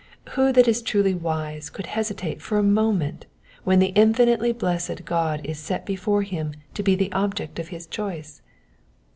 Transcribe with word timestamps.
Who 0.31 0.51
that 0.53 0.67
is 0.67 0.81
truly 0.81 1.13
wise 1.13 1.69
could 1.69 1.85
hesitate 1.85 2.41
for 2.41 2.57
a 2.57 2.63
moment 2.63 3.27
when 3.63 3.77
the 3.77 3.89
infinitely 3.93 4.51
blessed 4.51 5.05
God 5.05 5.41
is 5.43 5.59
set 5.59 5.85
before 5.85 6.23
him 6.23 6.55
to 6.73 6.81
be 6.81 6.95
the 6.95 7.11
object 7.11 7.59
of 7.59 7.67
his 7.67 7.85
choice 7.85 8.41